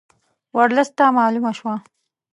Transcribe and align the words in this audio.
ورلسټ 0.57 0.89
ته 0.97 1.05
معلومه 1.17 1.51
شوه. 1.57 1.75